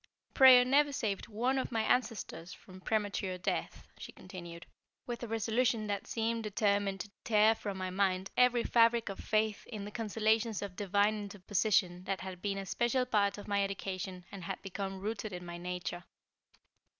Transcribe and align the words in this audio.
"Prayer 0.33 0.65
never 0.65 0.91
saved 0.91 1.27
one 1.27 1.59
of 1.59 1.71
my 1.71 1.83
ancestors 1.83 2.51
from 2.53 2.81
premature 2.81 3.37
death," 3.37 3.87
she 3.99 4.11
continued, 4.11 4.65
with 5.05 5.21
a 5.21 5.27
resolution 5.27 5.85
that 5.85 6.07
seemed 6.07 6.41
determined 6.41 6.99
to 7.01 7.11
tear 7.23 7.53
from 7.53 7.77
my 7.77 7.91
mind 7.91 8.31
every 8.35 8.63
fabric 8.63 9.09
of 9.09 9.19
faith 9.19 9.63
in 9.67 9.85
the 9.85 9.91
consolations 9.91 10.63
of 10.63 10.75
divine 10.75 11.15
interposition 11.19 12.03
that 12.05 12.21
had 12.21 12.41
been 12.41 12.57
a 12.57 12.65
special 12.65 13.05
part 13.05 13.37
of 13.37 13.47
my 13.47 13.63
education, 13.63 14.25
and 14.31 14.43
had 14.45 14.59
become 14.63 14.99
rooted 14.99 15.31
into 15.31 15.45
my 15.45 15.59
nature. 15.59 16.03